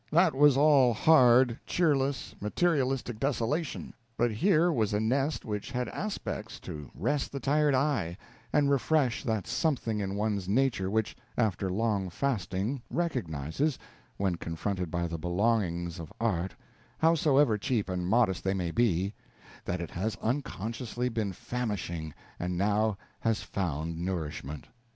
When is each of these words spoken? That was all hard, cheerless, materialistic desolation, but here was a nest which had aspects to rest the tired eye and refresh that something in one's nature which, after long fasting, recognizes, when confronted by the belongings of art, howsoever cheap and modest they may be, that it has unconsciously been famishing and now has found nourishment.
That 0.11 0.33
was 0.33 0.57
all 0.57 0.95
hard, 0.95 1.59
cheerless, 1.67 2.33
materialistic 2.41 3.19
desolation, 3.19 3.93
but 4.17 4.31
here 4.31 4.71
was 4.73 4.95
a 4.95 4.99
nest 4.99 5.45
which 5.45 5.69
had 5.69 5.89
aspects 5.89 6.59
to 6.61 6.89
rest 6.95 7.31
the 7.31 7.39
tired 7.39 7.75
eye 7.75 8.17
and 8.51 8.71
refresh 8.71 9.23
that 9.23 9.45
something 9.45 9.99
in 9.99 10.15
one's 10.15 10.49
nature 10.49 10.89
which, 10.89 11.15
after 11.37 11.69
long 11.71 12.09
fasting, 12.09 12.81
recognizes, 12.89 13.77
when 14.17 14.37
confronted 14.37 14.89
by 14.89 15.05
the 15.07 15.19
belongings 15.19 15.99
of 15.99 16.11
art, 16.19 16.55
howsoever 16.97 17.55
cheap 17.59 17.87
and 17.87 18.07
modest 18.07 18.43
they 18.43 18.55
may 18.55 18.71
be, 18.71 19.13
that 19.65 19.81
it 19.81 19.91
has 19.91 20.15
unconsciously 20.15 21.09
been 21.09 21.31
famishing 21.31 22.11
and 22.39 22.57
now 22.57 22.97
has 23.19 23.43
found 23.43 23.99
nourishment. 24.03 24.65